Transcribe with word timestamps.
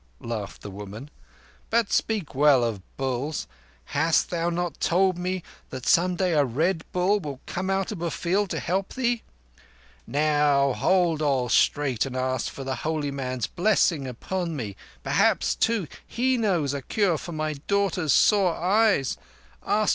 laughed 0.23 0.63
the 0.63 0.71
woman. 0.71 1.11
"But 1.69 1.91
speak 1.93 2.33
well 2.33 2.63
of 2.63 2.81
bulls. 2.97 3.45
Hast 3.85 4.31
thou 4.31 4.49
not 4.49 4.79
told 4.79 5.15
me 5.19 5.43
that 5.69 5.85
some 5.85 6.15
day 6.15 6.33
a 6.33 6.43
Red 6.43 6.83
Bull 6.91 7.19
will 7.19 7.39
come 7.45 7.69
out 7.69 7.91
of 7.91 8.01
a 8.01 8.09
field 8.09 8.49
to 8.49 8.59
help 8.59 8.95
thee? 8.95 9.21
Now 10.07 10.73
hold 10.73 11.21
all 11.21 11.49
straight 11.49 12.07
and 12.07 12.15
ask 12.17 12.51
for 12.51 12.63
the 12.63 12.77
holy 12.77 13.11
man's 13.11 13.45
blessing 13.45 14.07
upon 14.07 14.55
me. 14.55 14.75
Perhaps, 15.03 15.53
too, 15.53 15.87
he 16.07 16.35
knows 16.35 16.73
a 16.73 16.81
cure 16.81 17.19
for 17.19 17.31
my 17.33 17.53
daughter's 17.67 18.11
sore 18.11 18.55
eyes. 18.55 19.17
Ask. 19.63 19.89